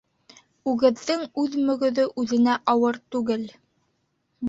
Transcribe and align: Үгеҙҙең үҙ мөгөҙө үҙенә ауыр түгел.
Үгеҙҙең 0.71 1.27
үҙ 1.43 1.59
мөгөҙө 1.69 2.09
үҙенә 2.25 2.59
ауыр 2.77 3.01
түгел. 3.17 3.49